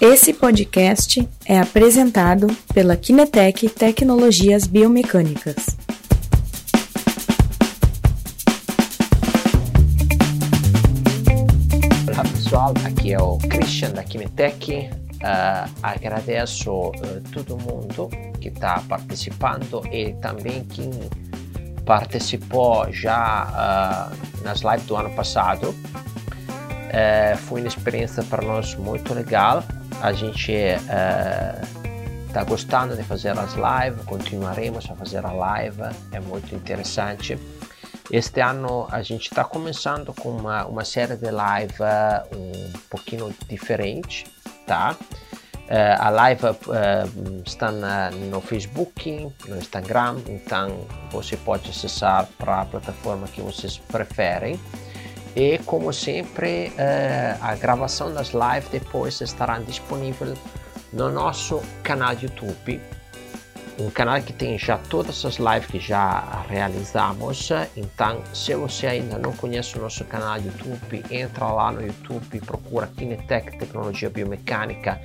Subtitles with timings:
[0.00, 5.56] Esse podcast é apresentado pela Kinetec Tecnologias Biomecânicas.
[12.06, 14.88] Olá pessoal, aqui é o Christian da Kinetec.
[15.14, 16.92] Uh, agradeço uh,
[17.32, 18.08] todo mundo
[18.40, 20.92] que está participando e também quem
[21.84, 25.70] participou já uh, nas lives do ano passado.
[25.70, 29.64] Uh, foi uma experiência para nós muito legal.
[30.00, 30.52] A gente
[32.28, 37.38] está gostando de fazer as lives, continuaremos a fazer a live, é muito interessante.
[38.10, 41.74] Este ano a gente está começando com uma, uma série de live
[42.34, 44.24] um pouquinho diferente,
[44.66, 44.96] tá?
[45.68, 52.62] Uh, a live uh, está na, no Facebook, no Instagram, então você pode acessar para
[52.62, 54.58] a plataforma que vocês preferem.
[55.38, 60.34] E como sempre, uh, a gravação das lives depois estará disponível
[60.92, 62.80] no nosso canal YouTube
[63.80, 67.50] um canal que tem já todas as lives que já realizamos.
[67.76, 72.88] Então, se você ainda não conhece o nosso canal YouTube, entra lá no YouTube, procura
[72.88, 75.00] Kinetec Tecnologia Biomecânica,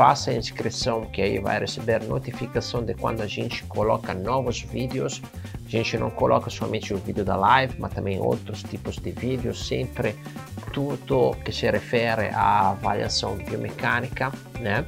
[0.00, 5.20] faça a inscrição que aí vai receber notificação de quando a gente coloca novos vídeos.
[5.66, 9.68] A gente não coloca somente o vídeo da live, mas também outros tipos de vídeos,
[9.68, 10.16] sempre
[10.72, 14.86] tudo que se refere à avaliação biomecânica, né?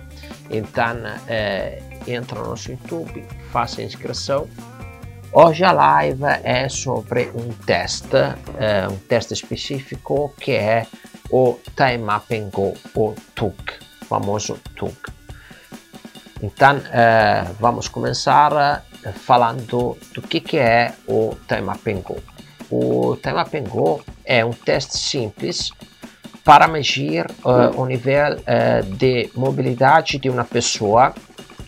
[0.51, 0.97] Então,
[1.29, 4.49] é, entra no nosso YouTube, faça a inscrição.
[5.31, 8.17] Hoje a live é sobre um teste,
[8.59, 10.87] é, um teste específico que é
[11.31, 15.11] o Time and Go, o TUC, famoso TUC.
[16.43, 22.19] Então, é, vamos começar é, falando do que, que é o Time and Go.
[22.71, 25.71] O Time and Go é um teste simples
[26.45, 31.15] para medir uh, o nível uh, de mobilidade de uma pessoa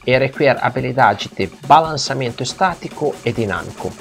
[0.04, 3.92] e requer habilidade de balançamento estático e dinâmico.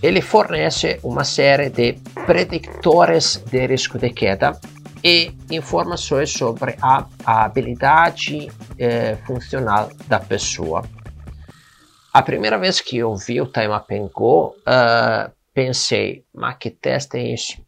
[0.00, 4.56] Ele fornece uma série de predictores de risco de queda
[5.02, 10.84] e informações sobre a, a habilidade eh, funcional da pessoa.
[12.12, 17.18] A primeira vez que eu vi o Time and Go, uh, pensei, mas que teste
[17.18, 17.62] é isso?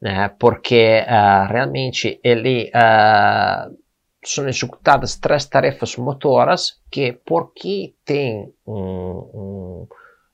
[0.00, 0.28] Né?
[0.38, 3.74] Porque uh, realmente ele uh,
[4.24, 9.88] sono executadas três tarefas motoras que, porque tem um, um,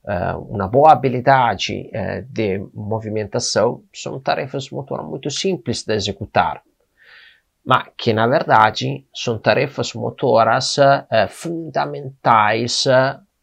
[0.06, 6.62] uh, uma boa habilidade uh, de movimentação, são tarefas motoras muito simples de executar,
[7.64, 12.84] mas que na verdade são tarefas motoras uh, fundamentais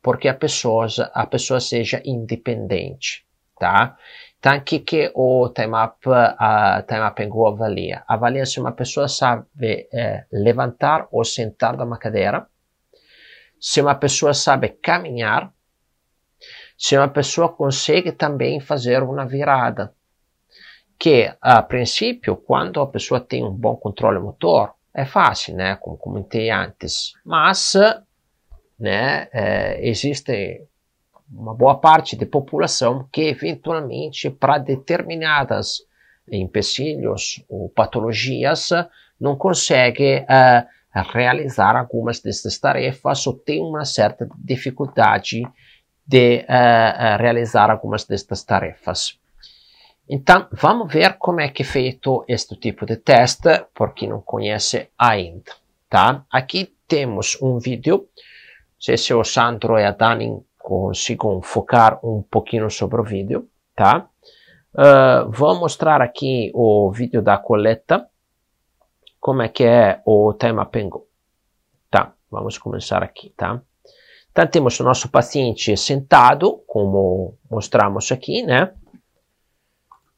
[0.02, 3.26] porque a pessoa, a pessoa seja independente,
[3.58, 3.96] tá?
[4.44, 8.04] Então, o que, o Time Up, uh, time up and Go avalia?
[8.06, 12.46] Avalia se uma pessoa sabe eh, levantar ou sentar uma cadeira,
[13.58, 15.50] se uma pessoa sabe caminhar,
[16.84, 19.94] se uma pessoa consegue também fazer uma virada.
[21.00, 25.78] Que, a princípio, quando a pessoa tem um bom controle motor, é fácil, né?
[25.78, 27.14] Como comentei antes.
[27.24, 27.74] Mas,
[28.78, 30.68] né, eh, existe
[31.32, 35.84] uma boa parte da população que eventualmente para determinadas
[36.30, 38.72] empecilhos ou patologias
[39.18, 40.68] não consegue uh,
[41.14, 45.44] realizar algumas dessas tarefas ou tem uma certa dificuldade
[46.06, 49.20] de uh, realizar algumas destas tarefas.
[50.08, 54.22] Então, vamos ver como é que é feito este tipo de teste, por quem não
[54.22, 55.52] conhece ainda.
[55.90, 56.26] Tá?
[56.30, 62.22] Aqui temos um vídeo, não sei se o Sandro e a Dani consigo focar um
[62.24, 64.10] pouquinho sobre o vídeo, tá?
[64.74, 68.10] Uh, vou mostrar aqui o vídeo da coleta,
[69.20, 71.08] como é que é o tema Pengo.
[71.92, 73.62] Tá, vamos começar aqui, tá?
[74.34, 78.74] Então temos o nosso paciente sentado, como mostramos aqui, né?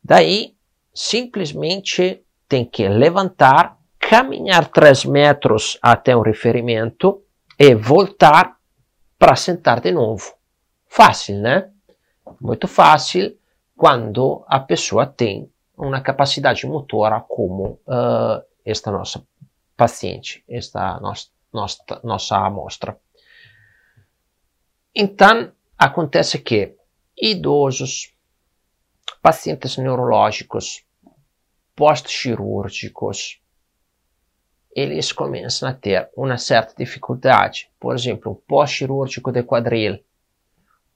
[0.01, 0.55] Daí,
[0.93, 7.22] simplesmente tem que levantar, caminhar 3 metros até o referimento
[7.59, 8.55] e voltar
[9.19, 10.34] para sentar de novo.
[10.87, 11.69] Fácil, né?
[12.40, 13.37] Muito fácil
[13.75, 19.22] quando a pessoa tem uma capacidade motora como uh, esta nossa
[19.75, 22.97] paciente, esta nossa, nossa, nossa amostra.
[24.95, 26.75] Então, acontece que
[27.17, 28.13] idosos,
[29.21, 30.85] pacientes neurológicos,
[31.75, 33.41] pós-cirúrgicos,
[34.73, 37.69] eles começam a ter uma certa dificuldade.
[37.79, 40.03] Por exemplo, um pós-cirúrgico de quadril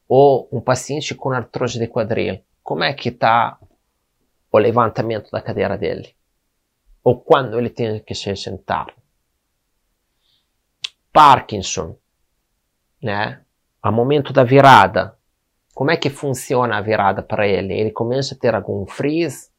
[0.07, 3.59] ou um paciente com artrose de quadril, como é que está
[4.51, 6.15] o levantamento da cadeira dele?
[7.03, 8.93] ou quando ele tem que se sentar.
[11.11, 11.97] Parkinson,
[13.01, 13.43] né?
[13.81, 15.17] A momento da virada,
[15.73, 17.73] como é que funciona a virada para ele?
[17.73, 19.49] Ele começa a ter algum freeze,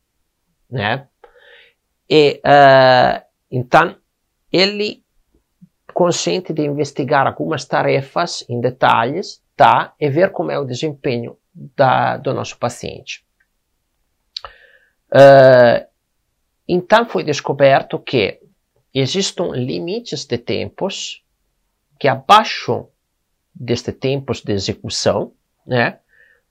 [0.69, 1.09] né?
[2.09, 3.97] E uh, então
[4.53, 5.03] ele
[5.95, 9.95] consente de investigar algumas tarefas em detalhes, tá?
[9.99, 13.25] E ver como é o desempenho da, do nosso paciente.
[15.13, 15.87] Uh,
[16.69, 18.41] então foi descoberto que
[18.95, 21.25] existem limites de tempos
[21.99, 22.89] que abaixo
[23.55, 25.33] deste tempos de execução,
[25.67, 25.99] né,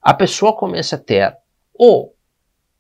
[0.02, 1.36] a pessoa começa a ter
[1.74, 2.16] ou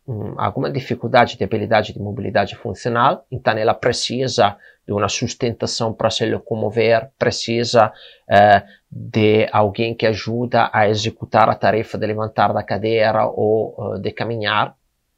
[0.08, 6.10] hum, alguma dificuldade de habilidade de mobilidade funcional, então ela precisa de uma sustentação para
[6.10, 7.94] se locomover, precisa
[8.28, 14.00] eh, de alguém que ajuda a executar a tarefa de levantar da cadeira ou uh,
[14.00, 14.76] de caminhar,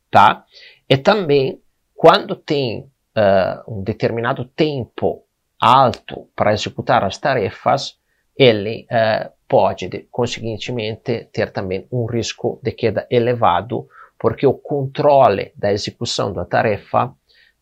[0.10, 0.44] tá?
[0.90, 1.62] E também,
[1.96, 5.24] quando tem uh, um determinado tempo
[5.58, 7.98] alto para executar as tarefas,
[8.42, 15.72] ele uh, pode, conseguintemente, ter também um risco de queda elevado, porque o controle da
[15.72, 17.14] execução da tarefa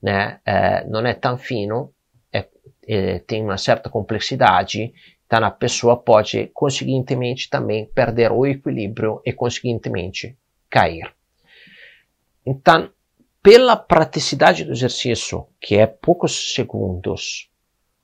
[0.02, 0.40] né,
[0.88, 1.92] não é tão fino,
[2.32, 2.48] é,
[2.88, 4.94] é, tem uma certa complexidade,
[5.26, 10.38] então a pessoa pode, conseguintemente, também perder o equilíbrio e, conseguintemente,
[10.70, 11.14] cair.
[12.46, 12.90] Então,
[13.44, 17.50] pela praticidade do exercício, que é poucos segundos,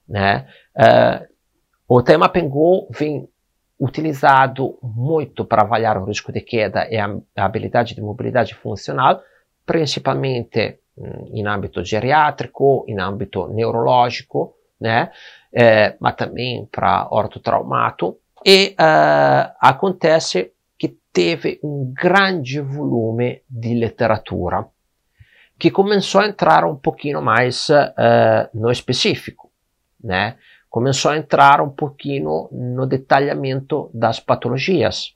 [0.08, 1.35] né, uh,
[1.88, 3.28] o tema Pengu vem
[3.80, 9.22] utilizado muito para avaliar o risco de queda e a, habilidade de mobilidade funcional,
[9.66, 15.12] principalmente hum, em âmbito geriátrico, em âmbito neurológico, né?
[15.54, 18.18] É, mas também para ortotraumato.
[18.46, 24.66] E uh, acontece que teve um grande volume de literatura
[25.58, 29.50] que começou a entrar um pouquinho mais uh, no específico,
[30.04, 30.36] né?
[30.76, 35.14] Começou a entrar um pouquinho no detalhamento das patologias,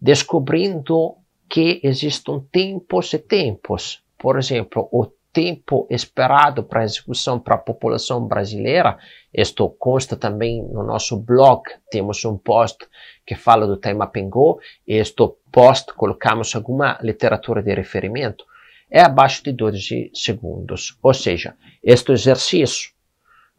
[0.00, 1.14] descobrindo
[1.46, 4.02] que existem tempos e tempos.
[4.16, 8.96] Por exemplo, o tempo esperado para execução para a população brasileira.
[9.30, 11.64] Isto consta também no nosso blog.
[11.90, 12.78] Temos um post
[13.26, 14.58] que fala do tema Pengô.
[14.86, 18.46] E este post colocamos alguma literatura de referimento.
[18.90, 20.96] É abaixo de 12 segundos.
[21.02, 21.54] Ou seja,
[21.84, 22.96] este exercício,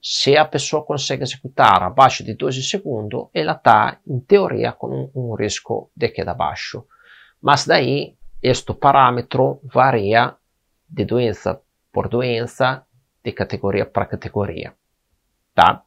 [0.01, 5.11] se a pessoa consegue executar abaixo de 12 segundos, ela está, em teoria, com um,
[5.15, 6.85] um risco de queda baixo.
[7.41, 10.35] Mas daí, este parâmetro varia
[10.89, 11.61] de doença
[11.91, 12.85] por doença,
[13.23, 14.73] de categoria para categoria.
[15.53, 15.83] Tá?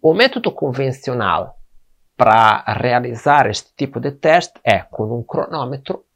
[0.00, 1.58] O método convencional
[2.16, 6.06] para realizar este tipo de teste é com um cronômetro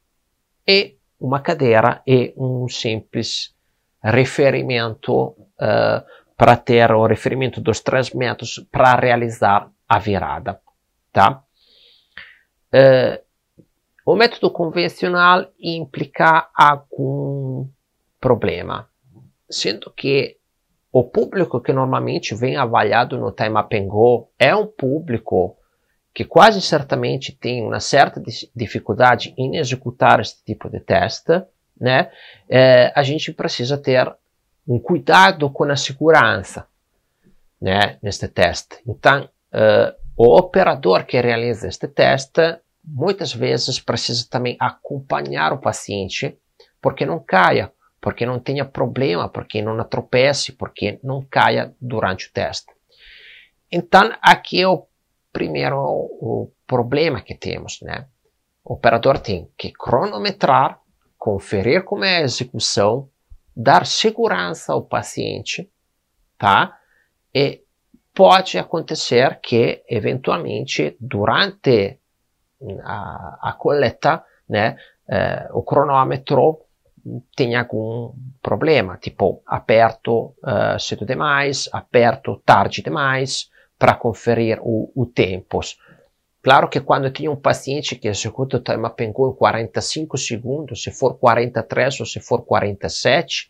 [0.67, 3.55] e uma cadeira e um simples
[4.03, 6.03] referimento uh,
[6.41, 10.59] para ter o referimento dos três métodos para realizar a virada.
[11.13, 11.43] Tá?
[12.73, 13.21] Uh,
[14.03, 17.69] o método convencional implica algum
[18.19, 18.89] problema,
[19.47, 20.37] sendo que
[20.91, 25.55] o público que normalmente vem avaliado no Time Go é um público
[26.11, 28.19] que quase certamente tem uma certa
[28.55, 31.43] dificuldade em executar este tipo de teste,
[31.79, 32.09] né?
[32.49, 34.11] É, a gente precisa ter
[34.67, 36.67] um cuidado com a segurança,
[37.61, 37.97] né?
[38.01, 38.77] Neste teste.
[38.87, 46.37] Então, uh, o operador que realiza este teste muitas vezes precisa também acompanhar o paciente
[46.81, 52.31] porque não caia, porque não tenha problema, porque não atropece, porque não caia durante o
[52.31, 52.73] teste.
[53.71, 54.87] Então, aqui é o
[55.31, 58.07] primeiro o problema que temos, né?
[58.63, 60.79] O operador tem que cronometrar,
[61.17, 63.09] conferir como é a execução,
[63.55, 65.69] dar segurança ao paciente,
[66.37, 66.77] tá?
[67.33, 67.63] E
[68.13, 71.99] pode acontecer que, eventualmente, durante
[72.83, 74.75] a, a coleta, né,
[75.09, 76.59] eh, o cronômetro
[77.35, 85.05] tem algum problema, tipo aperto uh, cedo demais, aperto tarde demais, para conferir o, o
[85.05, 85.79] tempos.
[86.41, 90.91] Claro que quando tem um paciente que executa o tema Pengu em 45 segundos, se
[90.91, 93.49] for 43 ou se for 47,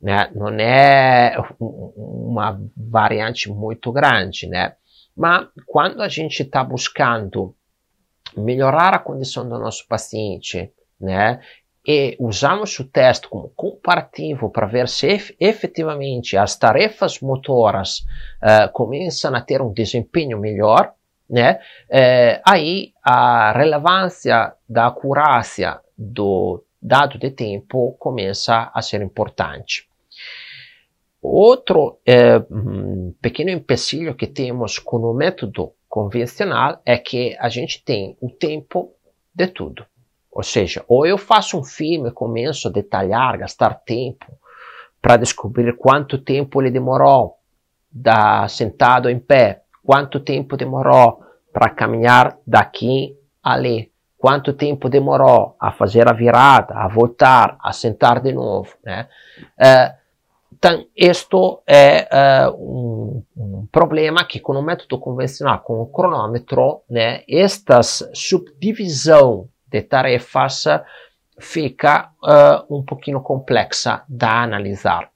[0.00, 4.74] né, não é uma variante muito grande, né?
[5.14, 7.54] Mas quando a gente está buscando
[8.36, 11.40] melhorar a condição do nosso paciente, né,
[11.86, 17.98] e usamos o teste como comparativo para ver se efetivamente as tarefas motoras
[18.42, 20.94] uh, começam a ter um desempenho melhor,
[21.28, 21.60] né?
[21.88, 29.88] Uh, aí a relevância da acurácia do, dado de tempo começa a ser importante.
[31.22, 32.38] Outro é,
[33.22, 38.92] pequeno empecilho que temos com o método convencional é que a gente tem o tempo
[39.34, 39.86] de tudo.
[40.30, 44.26] Ou seja, ou eu faço um filme começo a detalhar, gastar tempo
[45.00, 47.38] para descobrir quanto tempo ele demorou
[47.90, 51.22] da, sentado em pé, quanto tempo demorou
[51.52, 58.20] para caminhar daqui ali, quanto tempo demorou a fazer a virada, a voltar, a sentar
[58.20, 58.74] de novo.
[58.82, 59.06] Né?
[59.58, 60.04] Uh,
[60.52, 66.80] então, isto é uh, um, um, problema que com o método convencional, com o cronômetro,
[66.88, 70.64] né, estas subdivisão de tarefas
[71.38, 75.10] fica uh, um pouquinho complexa da analisar.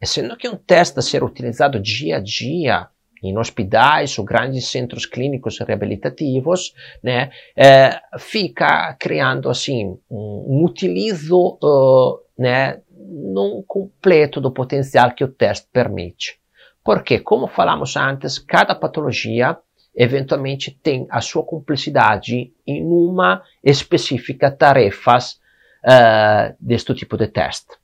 [0.00, 2.88] E sendo que um teste a ser utilizado dia a dia
[3.28, 12.18] em hospitais ou grandes centros clínicos reabilitativos, né, eh, fica criando assim um, utilizo uh,
[12.38, 16.38] né, não completo do potencial que o teste permite.
[16.84, 19.56] Porque, como falamos antes, cada patologia
[19.96, 25.40] eventualmente tem a sua complexidade em uma específica tarefas
[25.84, 27.83] uh, deste tipo de teste.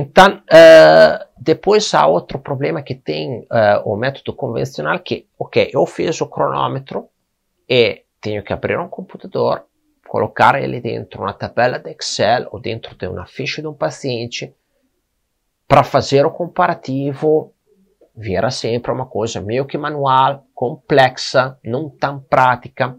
[0.00, 5.84] Então, uh, depois há outro problema que tem uh, o método convencional que, ok, eu
[5.86, 7.08] fiz o cronômetro
[7.68, 9.64] e tenho que abrir um computador,
[10.06, 14.54] colocar ele dentro uma tabela de Excel ou dentro de uma ficha de um paciente
[15.66, 17.52] para fazer o comparativo
[18.14, 22.96] vira sempre uma coisa meio que manual, complexa, não tão prática,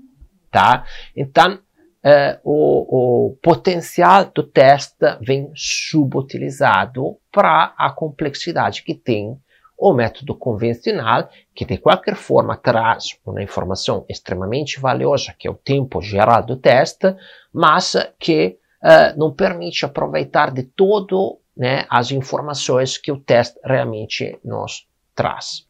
[0.51, 0.83] tá?
[1.15, 1.59] Então,
[2.03, 9.37] eh, o, o, potencial do teste vem subutilizado para a complexidade que tem
[9.77, 15.55] o método convencional, que de qualquer forma traz uma informação extremamente valiosa, que é o
[15.55, 17.15] tempo geral do teste,
[17.53, 24.37] mas que uh, não permite aproveitar de todo né, as informações que o teste realmente
[24.43, 25.65] nos traz.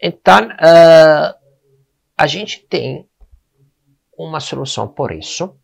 [0.00, 1.34] Então, uh,
[2.16, 3.08] a gente tem
[4.16, 5.56] uma solução por isso,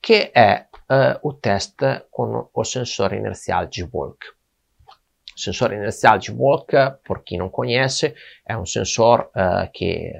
[0.00, 4.26] que é uh, o teste com o sensor inercial de Volk.
[5.36, 6.72] O sensor inercial de Volk,
[7.04, 8.14] por quem não conhece,
[8.46, 10.12] é um sensor uh, que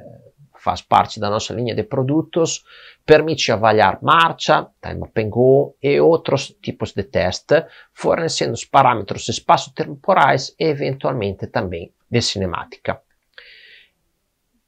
[0.59, 2.65] faz parte da nossa linha de produtos,
[3.05, 7.65] permite avaliar marcha, time up and go e outros tipos de teste,
[7.95, 13.01] fornecendo os parâmetros espaço-temporais e eventualmente também de cinemática.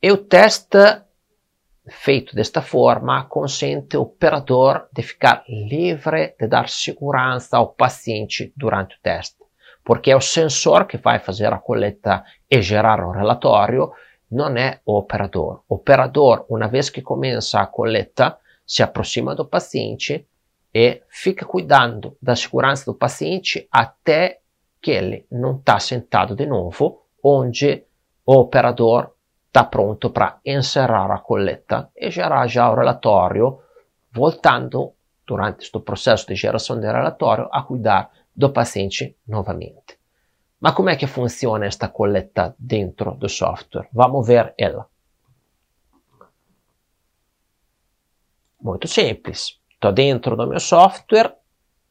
[0.01, 0.79] E o teste
[1.91, 8.97] feito desta forma consente ao operador de ficar livre de dar segurança ao paciente durante
[8.97, 9.39] o teste
[9.89, 13.91] porque é o sensor que vai fazer a coleta e gerar o relatório,
[14.31, 15.63] não é o operador.
[15.67, 20.29] O operador, uma vez que começa a coleta, se aproxima do paciente
[20.75, 24.41] e fica cuidando da segurança do paciente até
[24.83, 27.83] que ele não está sentado de novo, onde
[28.27, 29.15] o operador
[29.59, 33.59] está pronto para encerrar a coleta e gerar já o relatório,
[34.13, 34.93] voltando
[35.27, 39.99] durante este processo de geração de relatório a cuidar do paciente novamente.
[40.61, 43.89] Mas como é que funciona esta coleta dentro do software?
[43.93, 44.87] Vamos ver ela.
[48.61, 49.59] Muito simples.
[49.73, 51.37] Estou dentro do meu software,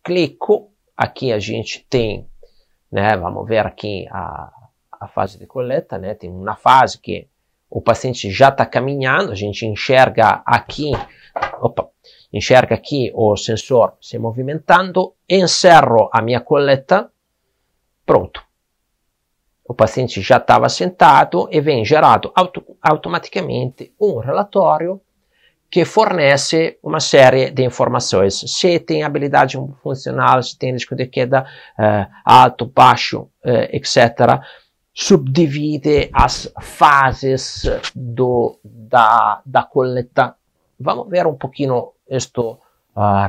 [0.02, 2.30] clico, aqui a gente tem,
[2.90, 4.54] né, vamos ver aqui a,
[5.02, 7.28] a fase de coleta, né, tem uma fase que
[7.70, 10.92] o paciente já está caminhando, a gente enxerga aqui,
[11.62, 11.90] opa,
[12.32, 17.12] enxerga aqui o sensor se movimentando, encerro a minha coleta,
[18.06, 18.46] pronto.
[19.66, 25.02] O paciente já estava sentado e vem gerado auto automaticamente um relatório
[25.70, 28.40] que fornece uma série de informações.
[28.48, 31.46] Se tem habilidade funcional, se tem risco de queda
[31.78, 34.40] uh, alto, baixo, uh, eh, etc.
[35.00, 37.64] Subdivide as fases
[37.94, 40.36] do, da, da coleta.
[40.80, 42.58] Vamos ver um pouquinho este uh,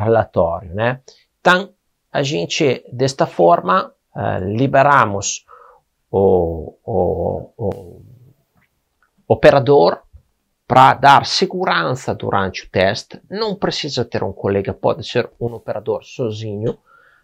[0.01, 1.03] relatório, né?
[1.39, 1.69] Então,
[2.11, 5.45] a gente, desta forma, uh, liberamos
[6.11, 8.03] o, o, o
[9.29, 10.01] operador
[10.67, 13.21] para dar segurança durante o teste.
[13.29, 16.79] Não precisa ter um colega, pode ser um operador sozinho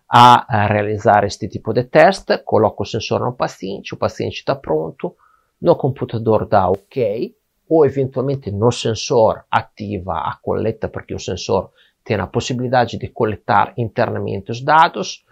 [0.08, 2.38] a, realizar este tipo de teste.
[2.38, 5.16] Coloca o sensor no paciente, o paciente está pronto,
[5.60, 7.34] no computador dá OK,
[7.68, 11.70] ou eventualmente no sensor ativa a coleta, porque o sensor
[12.04, 15.24] tem a possibilidade de coletar internamente os dados,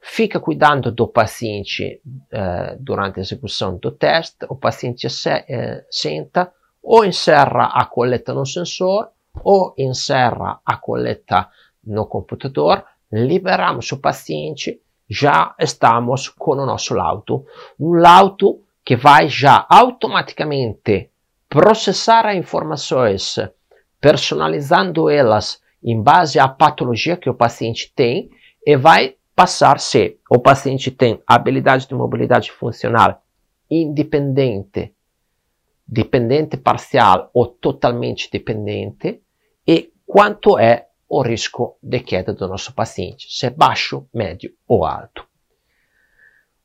[0.00, 6.52] fica cuidando do paciente uh, durante a execução do teste, o paciente se, uh, senta
[6.82, 9.10] ou encerra a coleta no sensor
[9.44, 11.48] ou encerra a coleta
[11.84, 17.44] no computador, liberamos o paciente, já estamos com o nosso laudo.
[17.78, 21.10] Um laudo que vai já automaticamente
[21.48, 23.38] processar as informações,
[24.00, 28.30] personalizando elas em base à patologia que o paciente tem
[28.66, 33.22] e vai passar se o paciente tem habilidade de mobilidade funcional
[33.70, 34.94] independente,
[35.86, 39.22] dependente parcial ou totalmente dependente
[39.66, 44.86] e quanto é o risco de queda do nosso paciente, se é baixo, médio ou
[44.86, 45.26] alto.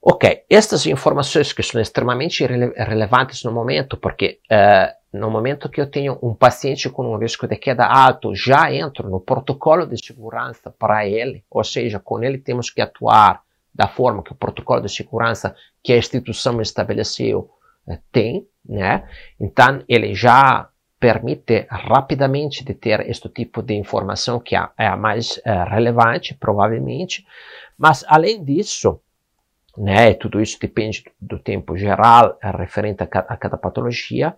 [0.02, 5.82] Ok, estas informações que são extremamente rele relevantes no momento, porque uh, no momento que
[5.82, 9.98] eu tenho um paciente com um risco de queda alto, já entro no protocolo de
[10.02, 13.42] segurança para ele, ou seja, com ele temos que atuar
[13.76, 17.50] da forma que o protocolo de segurança que a instituição estabeleceu
[17.86, 19.04] uh, tem, né?
[19.38, 25.38] Então ele já permite rapidamente de ter este tipo de informação que é a mais
[25.38, 27.26] uh, relevante, provavelmente,
[27.78, 29.00] mas além disso
[29.78, 30.16] né?
[30.16, 34.36] Tudo isso depende do tempo geral é referente a, a cada patologia.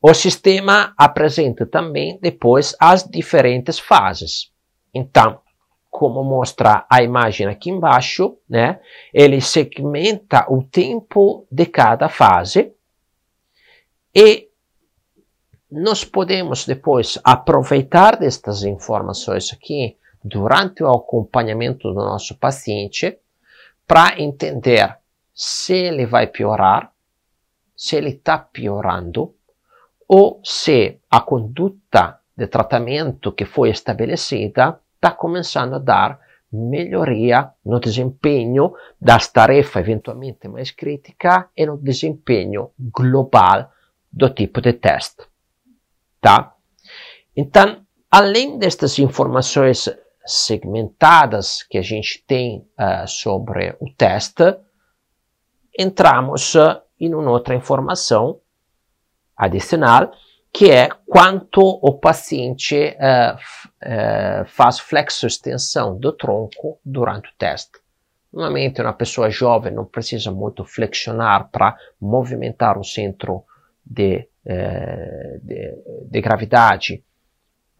[0.00, 4.52] O sistema apresenta também depois as diferentes fases.
[4.92, 5.40] Então,
[5.90, 8.80] como mostra a imagem aqui embaixo, né?
[9.12, 12.72] Ele segmenta o tempo de cada fase
[14.14, 14.48] e
[15.76, 23.18] nós podemos depois aproveitar destas informações aqui durante o acompanhamento do nosso paciente
[23.84, 24.96] para entender
[25.34, 26.92] se ele vai piorar,
[27.76, 29.34] se ele está piorando,
[30.06, 36.20] ou se a conduta de tratamento que foi estabelecida está começando a dar
[36.52, 43.72] melhoria no desempenho das tarefas eventualmente mais críticas e no desempenho global
[44.12, 45.33] do tipo de teste.
[46.24, 46.54] Tá?
[47.36, 49.90] Então, além destas informações
[50.24, 54.56] segmentadas que a gente tem uh, sobre o teste,
[55.78, 58.40] entramos uh, em uma outra informação
[59.36, 60.12] adicional,
[60.50, 67.80] que é quanto o paciente uh, faz flexo-extensão do tronco durante o teste.
[68.32, 73.44] Normalmente, uma pessoa jovem não precisa muito flexionar para movimentar o centro
[73.84, 77.04] de, de, de gravidade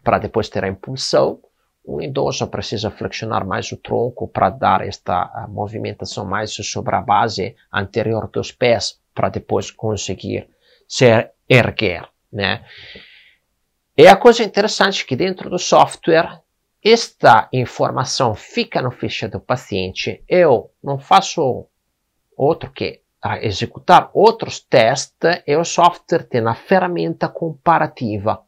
[0.03, 1.39] para depois ter a impulsão.
[1.87, 7.55] Um idoso precisa flexionar mais o tronco para dar esta movimentação mais sobre a base
[7.71, 10.49] anterior dos pés para depois conseguir
[10.87, 12.65] se erguer, né?
[13.97, 16.41] E a coisa interessante é que dentro do software
[16.83, 20.23] esta informação fica no ficha do paciente.
[20.27, 21.67] Eu não faço
[22.37, 23.01] outro que
[23.41, 28.45] executar outros testes e o software tem a ferramenta comparativa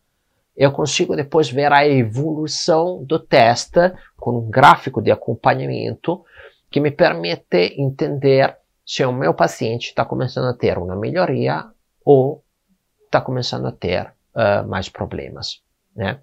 [0.57, 6.25] eu consigo depois ver a evolução do teste com um gráfico de acompanhamento
[6.71, 11.65] que me permite entender se o meu paciente está começando a ter uma melhoria
[12.03, 12.43] ou
[13.05, 15.61] está começando a ter uh, mais problemas.
[15.95, 16.19] Né?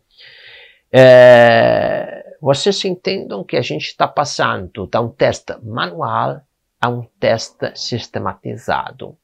[0.93, 6.41] É, vocês entendam que a gente está passando de um teste manual
[6.85, 9.17] a um teste sistematizado.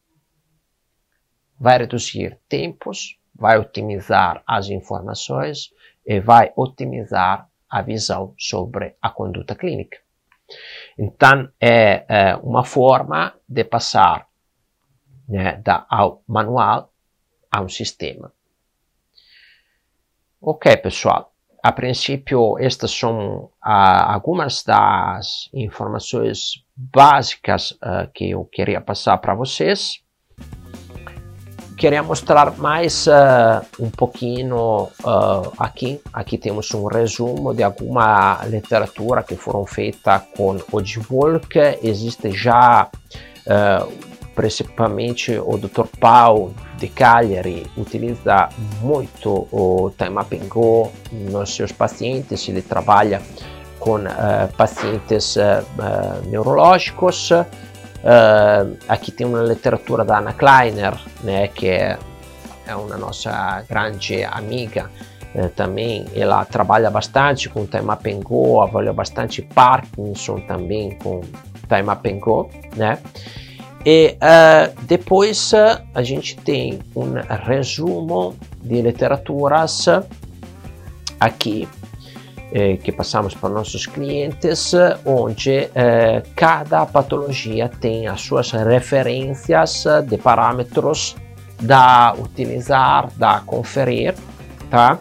[1.59, 5.71] Vai reduzir tempos, vai otimizar as informações
[6.07, 9.99] e vai otimizar a visão sobre a conduta clínica.
[10.99, 14.27] Então, é, é uma forma de passar
[15.29, 16.91] né, da, ao manual
[17.51, 18.33] a um sistema.
[20.41, 21.30] Ok, pessoal.
[21.63, 29.35] A princípio, estas são ah, algumas das informações básicas ah, que eu queria passar para
[29.35, 30.03] vocês
[31.81, 34.89] queria mostrar mais uh, um pouquinho
[35.59, 35.99] aqui.
[36.13, 41.59] Aqui temos um resumo de alguma literatura que foram feita com o Dvolk.
[41.83, 42.91] Existe já,
[44.35, 45.87] principalmente o Dr.
[45.99, 48.49] Paul de Cagliari, utiliza
[48.81, 52.49] muito o Time Mapping Go nos seus pacientes.
[52.49, 53.21] Ele trabalha
[53.79, 53.99] com
[54.57, 55.37] pacientes
[56.27, 57.31] neurológicos.
[58.01, 61.99] Uh, aqui tem uma literatura da Anna Kleiner, né, que é,
[62.67, 64.91] é uma nossa grande amiga
[65.35, 66.07] uh, também.
[66.15, 71.21] Ela trabalha bastante com Time Up Go, avalia bastante Parkinson também com
[71.69, 72.99] Time Up Go, né?
[73.85, 75.53] E uh, depois
[75.95, 77.15] a gente tem um
[77.47, 79.87] resumo de literaturas
[81.19, 81.67] aqui
[82.53, 84.73] eh, que passamos para nossos clientes,
[85.07, 91.15] onde eh, cada patologia tem as suas referências de parâmetros
[91.61, 94.15] da utilizar, da conferir,
[94.69, 94.99] tá?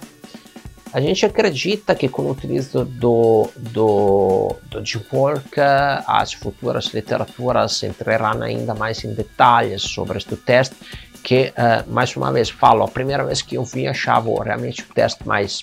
[0.92, 5.60] A gente acredita que com o utilizzo do, do, do Deep Work
[6.08, 10.76] as futuras literaturas entrarão ainda mais em detalhes sobre este teste
[11.24, 14.94] que, uh, mais uma vez, falo, a primeira vez que eu vi achava realmente o
[14.94, 15.62] teste mais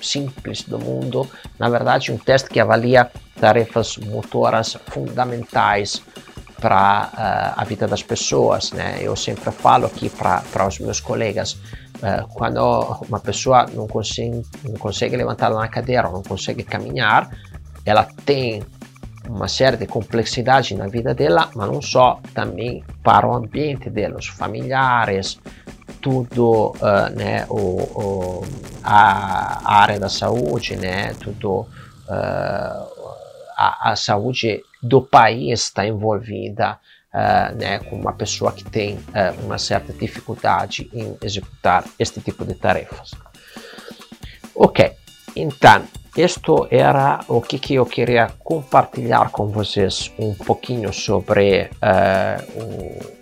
[0.00, 6.02] simples do mundo, na verdade um teste que avalia tarefas motoras fundamentais
[6.60, 7.10] para
[7.56, 8.98] uh, a vida das pessoas, né?
[9.00, 12.60] Eu sempre falo aqui para os meus colegas, uh, quando
[13.08, 17.30] uma pessoa não consegue, não consegue levantar na cadeira, não consegue caminhar,
[17.84, 18.62] ela tem
[19.28, 24.18] uma série de complexidade na vida dela, mas não só, também para o ambiente dela,
[24.18, 25.38] os familiares,
[26.00, 28.44] tudo, uh, né, o, o,
[28.82, 31.66] a, área da saúde, né, tudo,
[33.56, 36.78] a, a, saúde do país está envolvida,
[37.12, 38.98] uh, né, com uma pessoa que tem
[39.42, 43.12] uma certa dificuldade em executar este tipo de tarefas.
[44.54, 44.92] Ok,
[45.34, 45.82] então,
[46.16, 51.70] isto era o que, que eu queria compartilhar com vocês um pouquinho sobre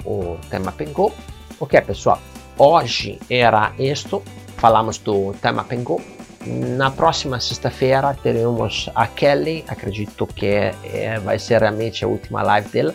[0.05, 1.11] o, o tema Pengu.
[1.59, 2.21] Ok, pessoal,
[2.59, 4.23] Hoje era isto,
[4.57, 6.01] falamos do tema Pengu.
[6.47, 12.69] Na próxima sexta-feira teremos a Kelly, acredito que é, vai ser realmente a última live
[12.69, 12.95] dela.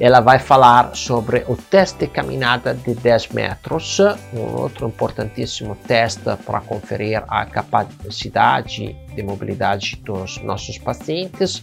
[0.00, 3.98] Ela vai falar sobre o teste de caminhada de 10 metros,
[4.32, 11.60] um outro importantíssimo teste para conferir a capacidade de mobilidade dos nossos pacientes.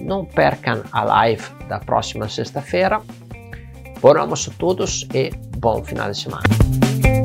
[0.00, 3.00] Não percam a live da próxima sexta-feira.
[4.00, 7.17] Bom almoço a todos e bom final de semana.